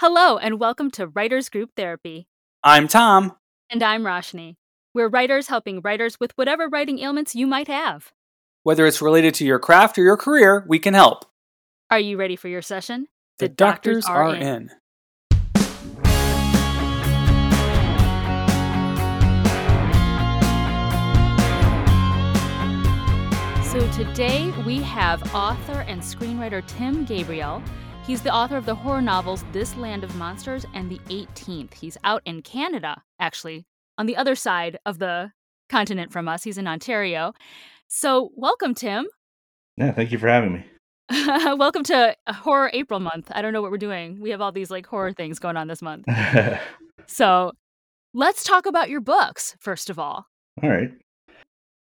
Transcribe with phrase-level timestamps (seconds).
[0.00, 2.28] Hello, and welcome to Writers Group Therapy.
[2.62, 3.34] I'm Tom.
[3.68, 4.54] And I'm Roshni.
[4.94, 8.12] We're writers helping writers with whatever writing ailments you might have.
[8.62, 11.24] Whether it's related to your craft or your career, we can help.
[11.90, 13.08] Are you ready for your session?
[13.40, 14.42] The, the doctors, doctors, are, in.
[14.42, 14.70] in.
[23.64, 27.60] So today we have author and screenwriter Tim Gabriel
[28.08, 31.74] He's the author of the horror novels This Land of Monsters and The 18th.
[31.74, 33.66] He's out in Canada, actually,
[33.98, 35.32] on the other side of the
[35.68, 36.42] continent from us.
[36.42, 37.34] He's in Ontario.
[37.86, 39.08] So, welcome, Tim.
[39.76, 40.64] Yeah, thank you for having me.
[41.58, 43.30] welcome to uh, Horror April month.
[43.30, 44.18] I don't know what we're doing.
[44.22, 46.06] We have all these like horror things going on this month.
[47.06, 47.52] so,
[48.14, 50.24] let's talk about your books, first of all.
[50.62, 50.92] All right.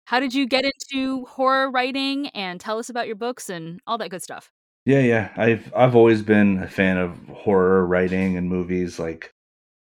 [0.04, 3.98] How did you get into horror writing and tell us about your books and all
[4.00, 4.52] that good stuff?
[4.88, 5.34] Yeah, yeah.
[5.36, 9.00] I've I've always been a fan of horror writing and movies.
[9.00, 9.34] Like,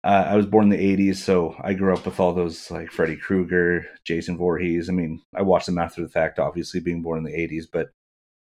[0.05, 2.91] uh, I was born in the '80s, so I grew up with all those like
[2.93, 4.91] Freddy Krueger, Jason Voorhees.
[4.91, 7.67] I mean, I watched them after the fact, obviously being born in the '80s.
[7.73, 7.93] But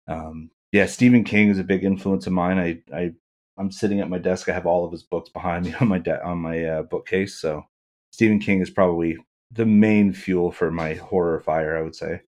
[0.09, 2.59] um, yeah, Stephen King is a big influence of mine.
[2.59, 3.13] I I
[3.59, 4.49] I'm sitting at my desk.
[4.49, 7.37] I have all of his books behind me on my de- on my uh, bookcase.
[7.41, 7.67] So
[8.13, 9.19] Stephen King is probably
[9.53, 11.77] the main fuel for my horror fire.
[11.79, 12.23] I would say.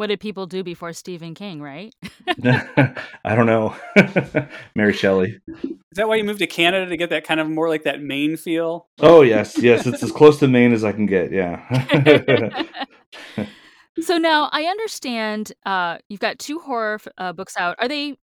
[0.00, 1.94] What did people do before Stephen King, right?
[2.42, 3.76] I don't know.
[4.74, 5.38] Mary Shelley.
[5.46, 8.00] Is that why you moved to Canada to get that kind of more like that
[8.00, 8.88] Maine feel?
[9.00, 9.58] Oh, yes.
[9.62, 9.86] Yes.
[9.86, 11.32] It's as close to Maine as I can get.
[11.32, 12.64] Yeah.
[14.00, 17.76] so now I understand uh, you've got two horror uh, books out.
[17.78, 18.16] Are they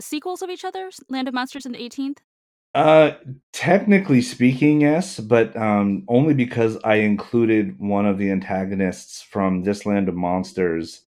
[0.00, 0.90] sequels of each other?
[1.08, 2.18] Land of Monsters and the 18th?
[2.72, 3.12] Uh,
[3.52, 9.84] technically speaking, yes, but um, only because I included one of the antagonists from This
[9.84, 11.02] Land of Monsters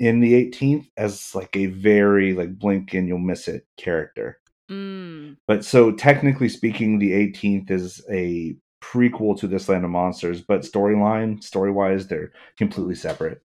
[0.00, 4.38] in the 18th as like a very like blink and you'll miss it character.
[4.70, 5.36] Mm.
[5.46, 10.62] But so technically speaking, the 18th is a prequel to This Land of Monsters, but
[10.62, 13.40] storyline, story wise, they're completely separate.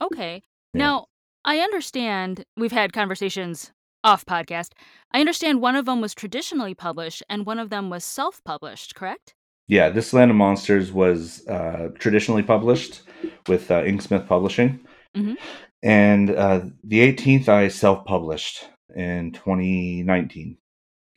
[0.00, 0.42] Okay.
[0.72, 0.78] Yeah.
[0.78, 1.06] Now
[1.44, 3.72] I understand we've had conversations
[4.04, 4.72] off podcast.
[5.12, 8.94] I understand one of them was traditionally published and one of them was self published,
[8.94, 9.34] correct?
[9.68, 13.02] Yeah, This Land of Monsters was uh, traditionally published
[13.48, 14.80] with uh, Inksmith Publishing.
[15.14, 15.34] Mm-hmm.
[15.82, 18.64] And uh, the 18th, I self published
[18.96, 20.56] in 2019.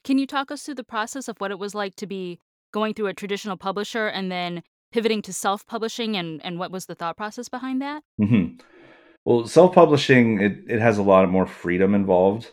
[0.03, 2.39] Can you talk us through the process of what it was like to be
[2.73, 6.85] going through a traditional publisher and then pivoting to self publishing and, and what was
[6.85, 8.03] the thought process behind that?
[8.19, 8.59] Mm-hmm.
[9.23, 12.51] Well, self publishing, it, it has a lot of more freedom involved.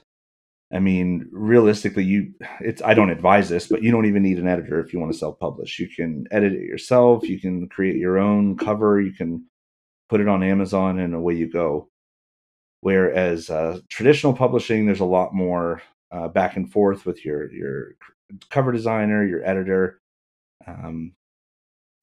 [0.72, 4.48] I mean, realistically, you it's I don't advise this, but you don't even need an
[4.48, 5.78] editor if you want to self-publish.
[5.78, 9.46] You can edit it yourself, you can create your own cover, you can
[10.10, 11.88] put it on Amazon and away you go.
[12.80, 17.92] Whereas uh, traditional publishing, there's a lot more uh, back and forth with your your
[18.50, 20.00] cover designer, your editor.
[20.66, 21.14] Um,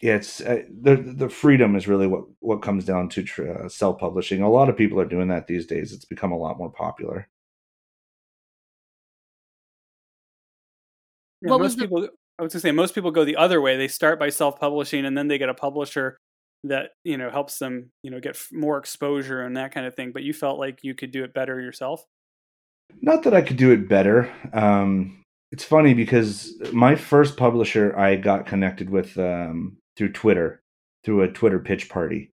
[0.01, 3.99] yeah, it's uh, the the freedom is really what what comes down to uh, self
[3.99, 4.41] publishing.
[4.41, 5.93] A lot of people are doing that these days.
[5.93, 7.29] It's become a lot more popular.
[11.45, 12.07] Yeah, what most people,
[12.39, 13.77] I was gonna say, most people go the other way.
[13.77, 16.17] They start by self-publishing, and then they get a publisher
[16.63, 20.11] that you know helps them, you know, get more exposure and that kind of thing.
[20.11, 22.03] But you felt like you could do it better yourself.
[23.01, 24.31] Not that I could do it better.
[24.53, 30.61] Um, it's funny because my first publisher I got connected with um, through Twitter,
[31.03, 32.31] through a Twitter pitch party.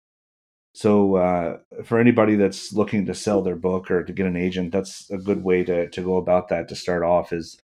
[0.73, 4.71] So uh, for anybody that's looking to sell their book or to get an agent,
[4.71, 7.33] that's a good way to to go about that to start off.
[7.33, 7.59] Is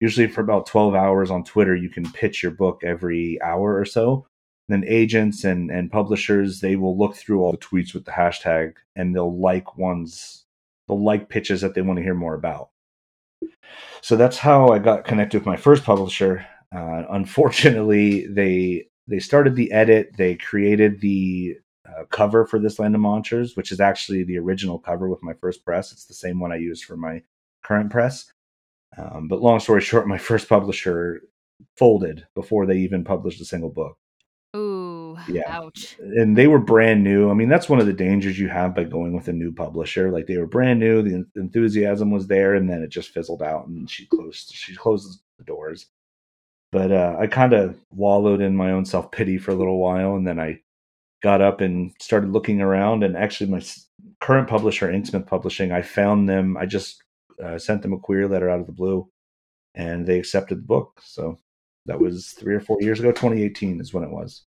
[0.00, 3.84] usually for about 12 hours on Twitter, you can pitch your book every hour or
[3.84, 4.26] so.
[4.68, 8.74] then agents and, and publishers, they will look through all the tweets with the hashtag
[8.96, 10.44] and they'll like ones,
[10.88, 12.70] they'll like pitches that they want to hear more about.
[14.00, 16.46] So that's how I got connected with my first publisher.
[16.74, 20.12] Uh, unfortunately, they they started the edit.
[20.16, 21.56] They created the
[21.88, 25.32] uh, cover for this Land of Monsters, which is actually the original cover with my
[25.34, 25.92] first press.
[25.92, 27.22] It's the same one I used for my
[27.62, 28.32] current press.
[28.96, 31.22] Um, but long story short, my first publisher
[31.76, 33.96] folded before they even published a single book.
[34.54, 35.42] Ooh, yeah.
[35.48, 35.96] ouch.
[35.98, 37.30] And they were brand new.
[37.30, 40.10] I mean, that's one of the dangers you have by going with a new publisher.
[40.10, 43.66] Like they were brand new, the enthusiasm was there, and then it just fizzled out,
[43.66, 44.52] and she closed.
[44.52, 45.86] She closes the doors.
[46.72, 50.14] But uh, I kind of wallowed in my own self pity for a little while,
[50.16, 50.60] and then I
[51.22, 53.02] got up and started looking around.
[53.02, 53.62] And actually, my
[54.20, 56.56] current publisher, Inksmith Publishing, I found them.
[56.56, 57.02] I just
[57.42, 59.08] uh, sent them a query letter out of the blue,
[59.74, 61.00] and they accepted the book.
[61.04, 61.38] So
[61.86, 63.10] that was three or four years ago.
[63.10, 64.44] 2018 is when it was.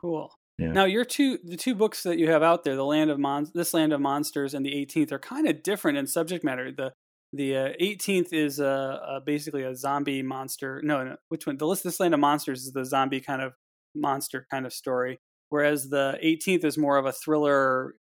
[0.00, 0.32] Cool.
[0.58, 0.72] Yeah.
[0.72, 3.50] Now your two the two books that you have out there, the Land of Mon-
[3.54, 6.70] this Land of Monsters and the 18th, are kind of different in subject matter.
[6.70, 6.92] The
[7.32, 10.82] the uh, 18th is uh, basically a zombie monster.
[10.84, 11.56] No, no, which one?
[11.56, 13.52] The list, this land of monsters is the zombie kind of
[13.94, 17.94] monster kind of story, whereas the 18th is more of a thriller,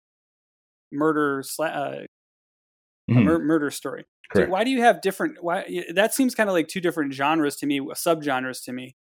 [0.91, 2.05] murder, sla- uh,
[3.09, 3.23] mm-hmm.
[3.23, 4.05] mur- murder story.
[4.35, 5.37] So why do you have different?
[5.41, 8.95] Why that seems kind of like two different genres to me, subgenres to me.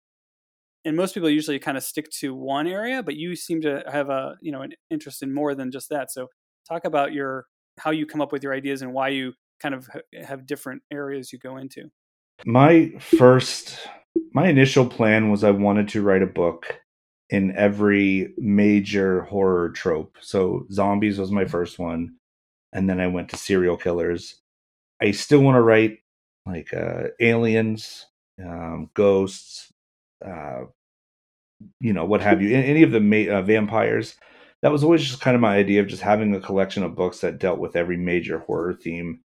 [0.85, 4.09] And most people usually kind of stick to one area, but you seem to have
[4.09, 6.11] a you know an interest in more than just that.
[6.11, 6.27] So
[6.67, 7.45] talk about your
[7.77, 9.89] how you come up with your ideas and why you kind of
[10.25, 11.89] have different areas you go into.
[12.45, 13.79] My first,
[14.33, 16.79] my initial plan was I wanted to write a book
[17.29, 20.15] in every major horror trope.
[20.21, 22.15] So zombies was my first one,
[22.77, 24.35] and then I went to serial killers.
[25.01, 25.97] I still want to write
[26.45, 28.05] like uh, aliens,
[28.39, 29.73] um, ghosts,
[30.23, 30.65] uh,
[31.79, 34.15] you know, what have you, any of the ma- uh, vampires.
[34.61, 37.19] That was always just kind of my idea of just having a collection of books
[37.21, 39.21] that dealt with every major horror theme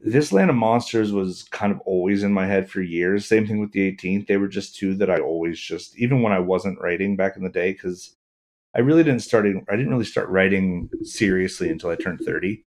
[0.00, 3.26] this Land of Monsters was kind of always in my head for years.
[3.26, 4.26] Same thing with the 18th.
[4.26, 7.44] They were just two that I always just, even when I wasn't writing back in
[7.44, 8.16] the day, because
[8.78, 9.44] I really didn't start.
[9.44, 12.62] I didn't really start writing seriously until I turned 30.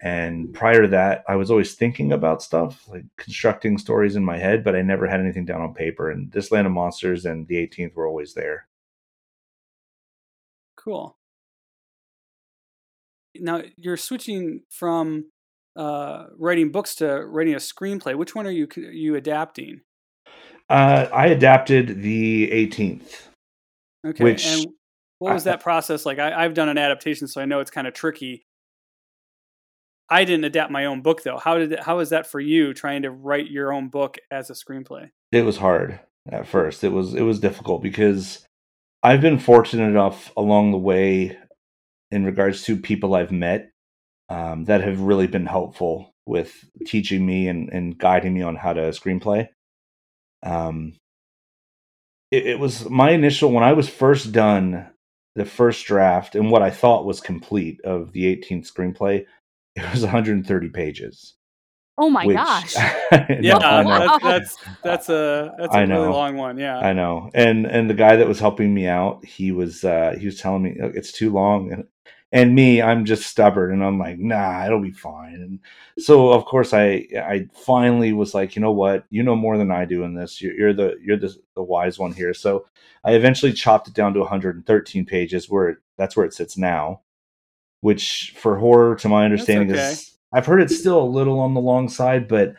[0.00, 4.38] And prior to that, I was always thinking about stuff, like constructing stories in my
[4.38, 6.10] head, but I never had anything down on paper.
[6.10, 8.68] And this Land of Monsters and the 18th were always there.
[10.78, 11.14] Cool.
[13.36, 15.26] Now you're switching from
[15.76, 18.16] uh, writing books to writing a screenplay.
[18.16, 19.82] Which one are you you adapting?
[20.70, 23.28] Uh, I adapted the 18th.
[24.04, 24.24] Okay.
[24.24, 24.66] Which and
[25.22, 26.18] what was I, that process like?
[26.18, 28.44] I, I've done an adaptation, so I know it's kind of tricky.
[30.08, 31.38] I didn't adapt my own book though.
[31.38, 34.54] How did how was that for you trying to write your own book as a
[34.54, 35.10] screenplay?
[35.30, 36.82] It was hard at first.
[36.82, 38.44] It was it was difficult because
[39.02, 41.38] I've been fortunate enough along the way
[42.10, 43.70] in regards to people I've met
[44.28, 48.72] um, that have really been helpful with teaching me and, and guiding me on how
[48.72, 49.48] to screenplay.
[50.42, 50.94] Um,
[52.30, 54.91] it, it was my initial when I was first done
[55.34, 59.24] the first draft and what I thought was complete of the 18th screenplay.
[59.74, 61.34] It was 130 pages.
[61.98, 62.74] Oh my which, gosh!
[63.40, 66.02] yeah, that's, that's that's a that's a I know.
[66.02, 66.58] really long one.
[66.58, 67.30] Yeah, I know.
[67.34, 70.62] And and the guy that was helping me out, he was uh he was telling
[70.62, 71.84] me it's too long, and
[72.32, 75.34] and me i'm just stubborn and i'm like nah it'll be fine.
[75.34, 75.60] And
[75.98, 79.04] so of course i i finally was like you know what?
[79.10, 80.40] You know more than i do in this.
[80.40, 82.34] You're, you're the you're the, the wise one here.
[82.34, 82.66] So
[83.04, 87.00] i eventually chopped it down to 113 pages where it, that's where it sits now
[87.82, 89.90] which for horror to my understanding okay.
[89.90, 92.54] is i've heard it's still a little on the long side but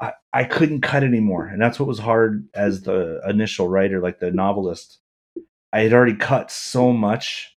[0.00, 4.18] I, I couldn't cut anymore and that's what was hard as the initial writer like
[4.18, 4.98] the novelist.
[5.72, 7.55] I had already cut so much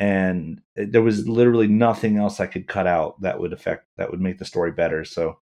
[0.00, 4.20] and there was literally nothing else I could cut out that would affect that would
[4.20, 5.04] make the story better.
[5.04, 5.38] So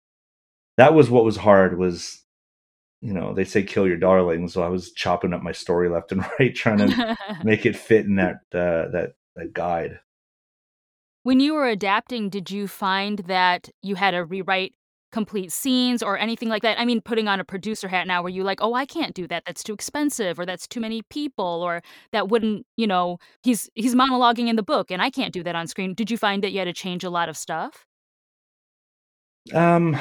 [0.76, 2.22] that was what was hard was
[3.00, 6.10] you know they say kill your darling so i was chopping up my story left
[6.10, 10.00] and right trying to make it fit in that uh, that that guide
[11.22, 14.72] when you were adapting did you find that you had to rewrite
[15.14, 16.78] complete scenes or anything like that?
[16.78, 19.28] I mean, putting on a producer hat now where you like, oh, I can't do
[19.28, 19.44] that.
[19.46, 23.94] That's too expensive or that's too many people or that wouldn't, you know, he's he's
[23.94, 25.94] monologuing in the book and I can't do that on screen.
[25.94, 27.86] Did you find that you had to change a lot of stuff?
[29.54, 29.96] Um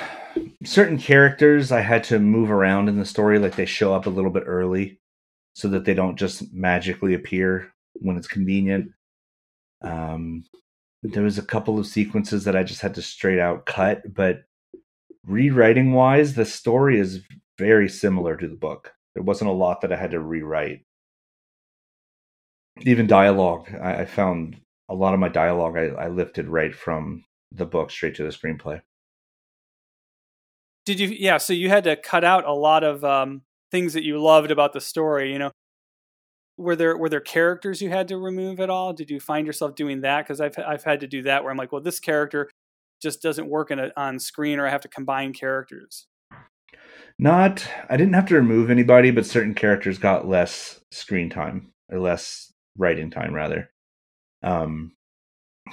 [0.63, 4.10] certain characters I had to move around in the story like they show up a
[4.10, 5.00] little bit early
[5.53, 8.91] so that they don't just magically appear when it's convenient.
[9.84, 10.43] Um
[11.03, 14.46] there was a couple of sequences that I just had to straight out cut, but
[15.25, 17.22] rewriting wise, the story is
[17.58, 18.94] very similar to the book.
[19.13, 20.86] There wasn't a lot that I had to rewrite.
[22.82, 24.58] Even dialogue, I, I found
[24.89, 28.30] a lot of my dialogue I, I lifted right from the book straight to the
[28.30, 28.82] screenplay.
[30.86, 31.08] Did you?
[31.08, 31.38] Yeah.
[31.38, 34.74] So you had to cut out a lot of um, things that you loved about
[34.74, 35.32] the story.
[35.32, 35.51] You know,
[36.58, 38.92] were there were there characters you had to remove at all?
[38.92, 40.25] Did you find yourself doing that?
[40.25, 42.50] Because I've I've had to do that where I'm like, well, this character
[43.03, 46.07] just doesn't work in a, on screen or I have to combine characters?
[47.19, 52.00] Not, I didn't have to remove anybody, but certain characters got less screen time or
[52.00, 53.69] less writing time rather.
[54.41, 54.93] Um,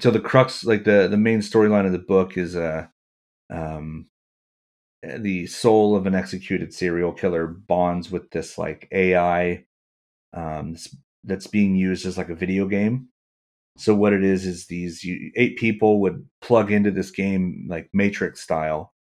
[0.00, 2.87] so the crux, like the the main storyline of the book, is uh,
[3.52, 4.06] um,
[5.02, 9.64] the soul of an executed serial killer bonds with this like AI,
[10.32, 10.76] um,
[11.25, 13.08] that's being used as like a video game
[13.76, 15.04] so what it is is these
[15.36, 18.92] eight people would plug into this game like Matrix style,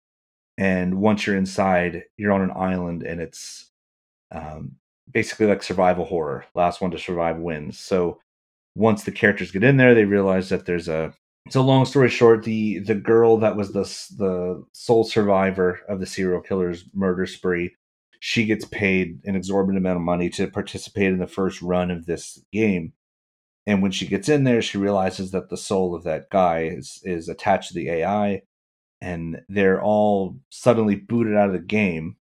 [0.57, 3.71] and once you're inside, you're on an island, and it's
[4.31, 4.73] um,
[5.11, 6.45] basically like survival horror.
[6.55, 7.79] Last one to survive wins.
[7.79, 8.19] So
[8.75, 11.13] once the characters get in there, they realize that there's a
[11.49, 13.83] so long story short, the the girl that was the
[14.17, 17.75] the sole survivor of the serial killer's murder spree,
[18.19, 22.05] she gets paid an exorbitant amount of money to participate in the first run of
[22.05, 22.93] this game.
[23.69, 27.03] And when she gets in there, she realizes that the soul of that guy is
[27.03, 28.41] is attached to the AI,
[28.99, 32.15] and they're all suddenly booted out of the game.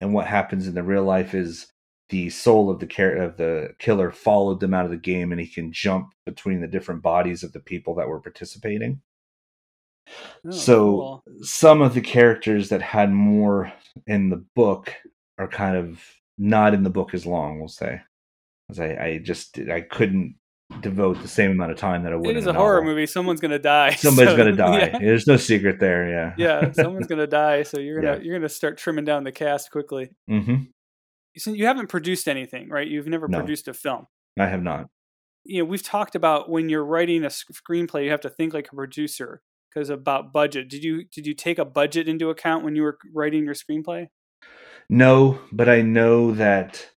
[0.00, 1.66] And what happens in the real life is
[2.10, 5.40] the soul of the car- of the killer followed them out of the game, and
[5.40, 9.02] he can jump between the different bodies of the people that were participating.
[10.46, 11.24] Oh, so cool.
[11.42, 13.72] some of the characters that had more
[14.06, 14.94] in the book
[15.38, 16.04] are kind of
[16.38, 17.58] not in the book as long.
[17.58, 18.00] We'll say,
[18.70, 20.36] as I, I just I couldn't
[20.80, 22.30] devote the same amount of time that I would.
[22.30, 23.06] It is a, a horror movie.
[23.06, 23.90] Someone's gonna die.
[23.94, 24.78] Somebody's so, gonna die.
[24.78, 24.98] Yeah.
[24.98, 26.08] There's no secret there.
[26.08, 26.34] Yeah.
[26.38, 26.72] Yeah.
[26.72, 27.62] Someone's gonna die.
[27.62, 28.22] So you're gonna yeah.
[28.22, 30.10] you're gonna start trimming down the cast quickly.
[30.30, 30.64] Mm-hmm
[31.46, 32.86] you haven't produced anything, right?
[32.86, 34.06] You've never no, produced a film.
[34.38, 34.88] I have not.
[35.44, 38.68] You know, we've talked about when you're writing a screenplay, you have to think like
[38.72, 40.68] a producer because about budget.
[40.68, 44.08] Did you did you take a budget into account when you were writing your screenplay?
[44.88, 46.88] No, but I know that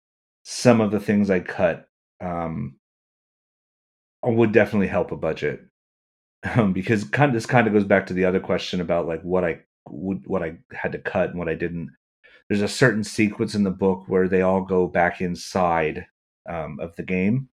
[0.43, 1.87] some of the things I cut
[2.23, 2.77] um,
[4.35, 5.61] would definitely help a budget
[6.55, 9.21] um, because kind of, this kind of goes back to the other question about like
[9.21, 11.91] what I would what I had to cut and what I didn't
[12.49, 16.05] there's a certain sequence in the book where they all go back inside
[16.49, 17.49] um, of the game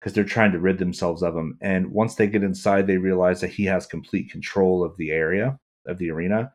[0.00, 1.58] because they're trying to rid themselves of him.
[1.60, 5.58] And once they get inside, they realize that he has complete control of the area
[5.86, 6.52] of the arena.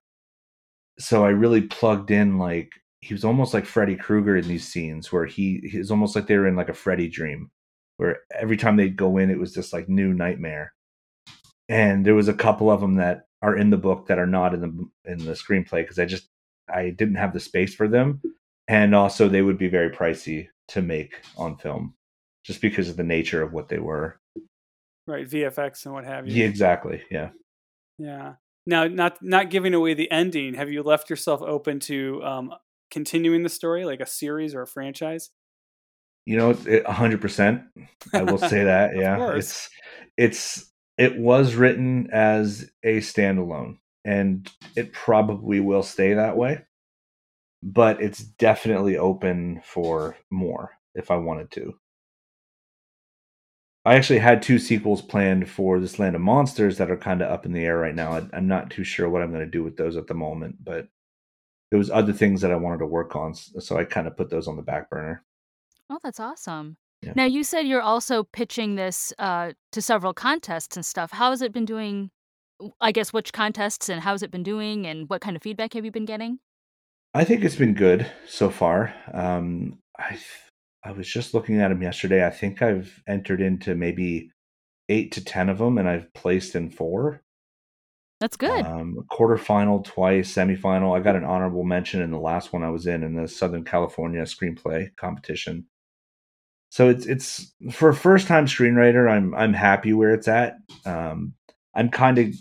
[1.00, 5.12] So I really plugged in like he was almost like Freddy Krueger in these scenes
[5.12, 7.52] where he he's almost like they were in like a Freddy dream,
[7.98, 10.74] where every time they'd go in, it was just like new nightmare.
[11.70, 14.54] And there was a couple of them that are in the book that are not
[14.54, 16.30] in the in the screenplay because I just
[16.74, 18.22] I didn't have the space for them,
[18.68, 21.96] and also they would be very pricey to make on film,
[22.44, 24.20] just because of the nature of what they were.
[25.06, 26.34] Right, VFX and what have you.
[26.36, 27.02] Yeah, exactly.
[27.10, 27.30] Yeah.
[27.98, 28.34] Yeah.
[28.66, 30.54] Now, not not giving away the ending.
[30.54, 32.54] Have you left yourself open to um,
[32.92, 35.30] continuing the story, like a series or a franchise?
[36.28, 37.62] You know, a hundred percent.
[38.14, 38.92] I will say that.
[38.98, 39.70] Yeah, it's
[40.18, 46.66] it's it was written as a standalone and it probably will stay that way.
[47.64, 51.76] But it's definitely open for more if I wanted to.
[53.86, 57.32] I actually had two sequels planned for this Land of Monsters that are kind of
[57.32, 58.12] up in the air right now.
[58.12, 60.58] I, am not too sure what I'm going to do with those at the moment,
[60.62, 60.90] but
[61.72, 64.30] there was other things that I wanted to work on, so I kind of put
[64.30, 65.24] those on the back burner.
[65.90, 66.78] Oh, that's awesome.
[67.02, 67.14] Yeah.
[67.16, 71.12] Now you said you're also pitching this uh, to several contests and stuff.
[71.12, 72.10] How has it been doing
[72.82, 75.86] I guess which contests and how's it been doing and what kind of feedback have
[75.86, 76.40] you been getting?
[77.14, 78.94] I think it's been good so far.
[79.14, 80.18] Um, I
[80.84, 82.26] I was just looking at them yesterday.
[82.26, 84.32] I think I've entered into maybe
[84.90, 87.22] eight to ten of them, and I've placed in four.
[88.20, 88.66] That's good.
[88.66, 90.98] Um, quarterfinal twice, semifinal.
[90.98, 93.64] I got an honorable mention in the last one I was in in the Southern
[93.64, 95.66] California screenplay competition.
[96.70, 99.10] So it's it's for a first time screenwriter.
[99.10, 100.58] I'm I'm happy where it's at.
[100.86, 101.34] Um,
[101.74, 102.34] I'm kind of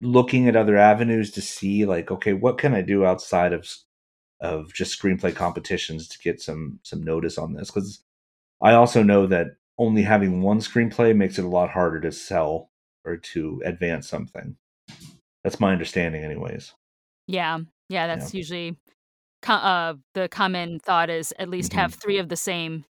[0.00, 3.68] looking at other avenues to see like okay what can i do outside of
[4.40, 8.02] of just screenplay competitions to get some some notice on this because
[8.62, 12.70] i also know that only having one screenplay makes it a lot harder to sell
[13.04, 14.56] or to advance something
[15.42, 16.74] that's my understanding anyways
[17.26, 18.38] yeah yeah that's yeah.
[18.38, 18.76] usually
[19.48, 21.80] uh, the common thought is at least mm-hmm.
[21.80, 22.84] have three of the same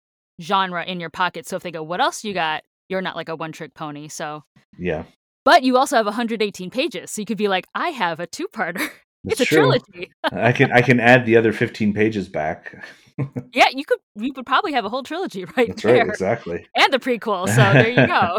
[0.41, 3.29] genre in your pocket so if they go what else you got you're not like
[3.29, 4.43] a one trick pony so
[4.79, 5.05] yeah
[5.45, 8.89] but you also have 118 pages, so you could be like, I have a two-parter.
[9.25, 9.59] it's a true.
[9.59, 10.13] trilogy.
[10.25, 12.85] I can I can add the other 15 pages back.
[13.53, 13.99] yeah, you could.
[14.17, 15.99] You would probably have a whole trilogy right That's there.
[15.99, 16.67] right, exactly.
[16.77, 17.49] And the prequel.
[17.49, 18.39] So there you go.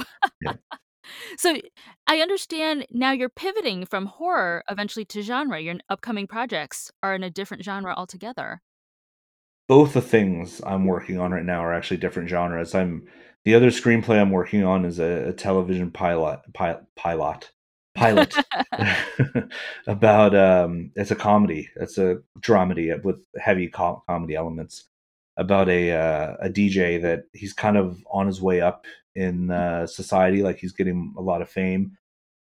[1.37, 1.57] So
[2.07, 5.59] I understand now you're pivoting from horror eventually to genre.
[5.59, 8.61] Your upcoming projects are in a different genre altogether.
[9.73, 12.75] Both the things I'm working on right now are actually different genres.
[12.75, 13.07] I'm
[13.43, 17.49] the other screenplay I'm working on is a, a television pilot pilot pilot
[17.95, 18.35] pilot
[19.87, 21.71] about um it's a comedy.
[21.75, 24.89] It's a dramedy with heavy com- comedy elements
[25.37, 29.87] about a uh, a DJ that he's kind of on his way up in uh,
[29.87, 31.97] society like he's getting a lot of fame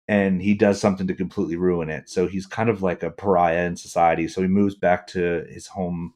[0.09, 2.11] and he does something to completely ruin it.
[2.11, 4.29] So he's kind of like a pariah in society.
[4.29, 6.13] So he moves back to his home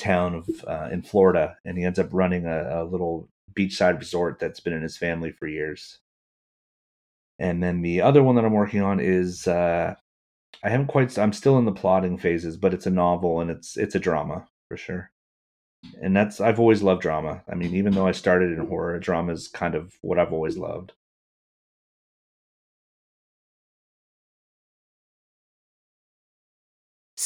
[0.00, 4.38] town of uh, in Florida and he ends up running a, a little beachside resort
[4.38, 5.98] that's been in his family for years.
[7.38, 9.94] And then the other one that I'm working on is uh,
[10.62, 11.18] I haven't quite.
[11.18, 14.46] I'm still in the plotting phases, but it's a novel and it's it's a drama
[14.68, 15.10] for sure.
[16.02, 17.42] And that's I've always loved drama.
[17.50, 20.58] I mean, even though I started in horror, drama is kind of what I've always
[20.58, 20.92] loved.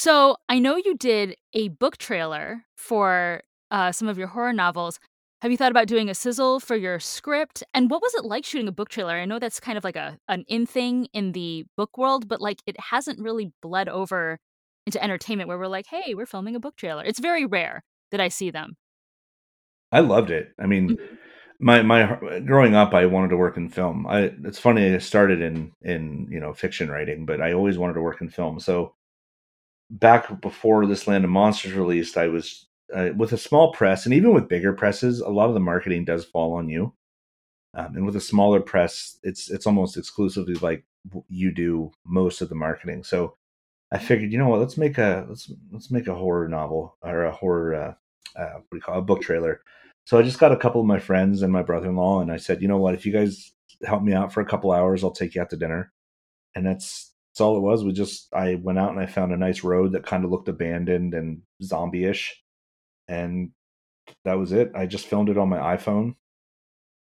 [0.05, 5.01] So I know you did a book trailer for uh, some of your horror novels.
[5.41, 7.63] Have you thought about doing a sizzle for your script?
[7.73, 9.15] And what was it like shooting a book trailer?
[9.15, 12.43] I know that's kind of like a an in thing in the book world, but
[12.43, 14.39] like it hasn't really bled over
[14.85, 17.03] into entertainment where we're like, hey, we're filming a book trailer.
[17.03, 18.77] It's very rare that I see them.
[19.93, 20.53] I loved it.
[20.59, 21.19] I mean, Mhm.
[21.61, 24.07] my my growing up, I wanted to work in film.
[24.07, 24.95] I it's funny.
[24.95, 28.29] I started in in you know fiction writing, but I always wanted to work in
[28.29, 28.61] film.
[28.61, 28.95] So
[29.91, 34.15] back before this Land of Monsters released, I was uh, with a small press, and
[34.15, 36.93] even with bigger presses, a lot of the marketing does fall on you.
[37.75, 40.85] Um, and with a smaller press, it's it's almost exclusively like
[41.29, 43.03] you do most of the marketing.
[43.05, 43.37] So
[43.93, 47.25] I figured, you know what, let's make a let's let's make a horror novel or
[47.25, 47.95] a horror uh,
[48.37, 49.61] uh, what do you call it, a book trailer.
[50.07, 52.61] So I just got a couple of my friends and my brother-in-law, and I said,
[52.61, 53.53] you know what, if you guys
[53.85, 55.93] help me out for a couple hours, I'll take you out to dinner.
[56.55, 57.83] And that's that's all it was.
[57.83, 60.49] We just I went out and I found a nice road that kind of looked
[60.49, 62.41] abandoned and zombie-ish,
[63.09, 63.51] and
[64.25, 64.71] that was it.
[64.77, 66.15] I just filmed it on my iPhone.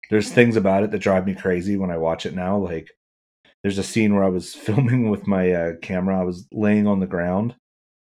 [0.08, 2.56] There's things about it that drive me crazy when I watch it now.
[2.56, 2.88] Like
[3.62, 6.18] there's a scene where I was filming with my uh, camera.
[6.18, 7.54] I was laying on the ground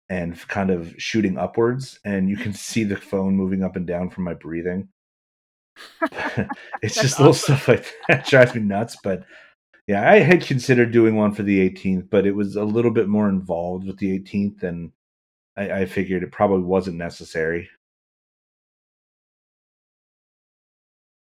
[0.08, 4.12] and kind of shooting upwards, and you can see the phone moving up and down
[4.12, 4.90] from my breathing.
[6.02, 6.48] it's
[6.84, 8.96] That's just little stuff like that drives me nuts.
[9.04, 9.24] But
[9.88, 13.08] yeah, I had considered doing one for the 18th, but it was a little bit
[13.08, 14.92] more involved with the 18th, and
[15.56, 17.70] I, I figured it probably wasn't necessary.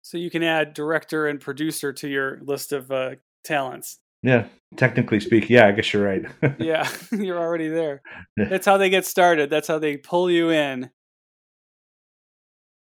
[0.03, 3.99] So you can add director and producer to your list of uh, talents.
[4.23, 6.25] Yeah, technically speaking, yeah, I guess you're right.
[6.59, 8.03] Yeah, you're already there.
[8.37, 9.51] That's how they get started.
[9.51, 10.91] That's how they pull you in.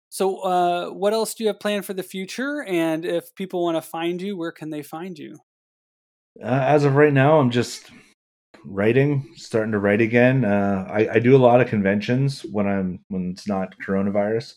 [0.10, 2.64] So, uh, what else do you have planned for the future?
[2.64, 5.38] And if people want to find you, where can they find you?
[6.42, 7.92] Uh, as of right now, I'm just
[8.64, 10.46] writing, starting to write again.
[10.46, 14.56] Uh, I, I do a lot of conventions when I'm when it's not coronavirus.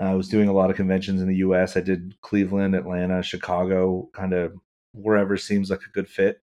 [0.00, 1.76] Uh, I was doing a lot of conventions in the U.S.
[1.76, 4.54] I did Cleveland, Atlanta, Chicago, kind of
[4.92, 6.40] wherever seems like a good fit.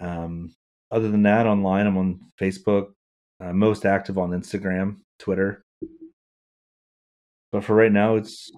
[0.00, 0.54] Um,
[0.90, 2.92] other than that, online, I'm on Facebook,
[3.40, 5.64] uh, most active on Instagram, Twitter.
[7.52, 8.50] But for right now, it's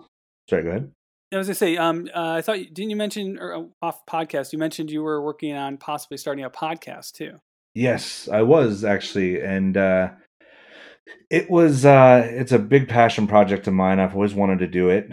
[0.48, 0.62] sorry.
[0.62, 0.92] Go ahead.
[1.30, 4.52] I was gonna say, um, uh, I thought didn't you mention or uh, off podcast?
[4.52, 7.40] You mentioned you were working on possibly starting a podcast too.
[7.74, 10.10] Yes, I was actually, and uh,
[11.30, 11.84] it was.
[11.84, 14.00] Uh, it's a big passion project of mine.
[14.00, 15.10] I've always wanted to do it.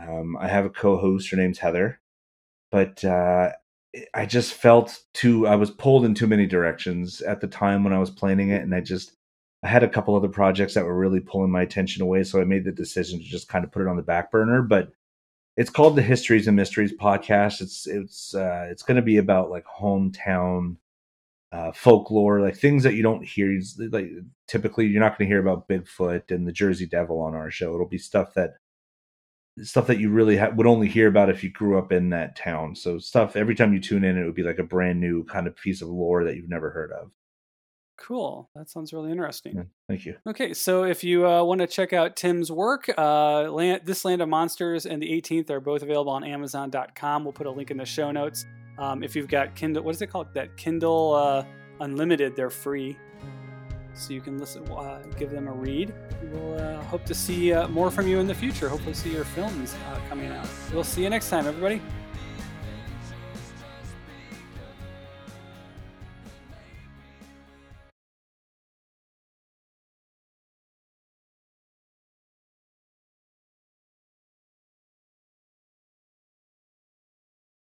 [0.00, 1.30] Um, I have a co-host.
[1.30, 2.00] Her name's Heather,
[2.70, 3.50] but uh,
[4.14, 5.48] I just felt too.
[5.48, 8.62] I was pulled in too many directions at the time when I was planning it,
[8.62, 9.12] and I just.
[9.62, 12.44] I had a couple other projects that were really pulling my attention away, so I
[12.44, 14.62] made the decision to just kind of put it on the back burner.
[14.62, 14.92] But
[15.56, 17.60] it's called the Histories and Mysteries podcast.
[17.60, 20.76] It's it's uh, it's going to be about like hometown
[21.52, 23.58] uh, folklore, like things that you don't hear.
[23.78, 24.10] Like
[24.46, 27.74] typically, you're not going to hear about Bigfoot and the Jersey Devil on our show.
[27.74, 28.54] It'll be stuff that
[29.62, 32.36] stuff that you really ha- would only hear about if you grew up in that
[32.36, 32.74] town.
[32.76, 35.46] So stuff every time you tune in, it would be like a brand new kind
[35.46, 37.10] of piece of lore that you've never heard of.
[37.96, 38.50] Cool.
[38.54, 39.56] That sounds really interesting.
[39.56, 40.16] Yeah, thank you.
[40.26, 44.20] Okay, so if you uh, want to check out Tim's work, uh, Land, This Land
[44.20, 47.24] of Monsters and the 18th are both available on Amazon.com.
[47.24, 48.44] We'll put a link in the show notes.
[48.78, 50.28] Um, if you've got Kindle, what is it called?
[50.34, 51.44] That Kindle uh,
[51.80, 52.96] Unlimited, they're free,
[53.94, 55.94] so you can listen, uh, give them a read.
[56.22, 58.68] We'll uh, hope to see uh, more from you in the future.
[58.68, 60.46] Hopefully, see your films uh, coming out.
[60.72, 61.80] We'll see you next time, everybody.